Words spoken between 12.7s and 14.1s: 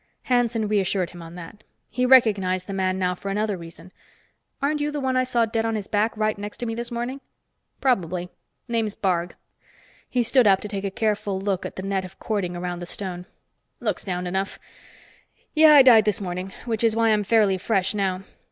the stone. "Looks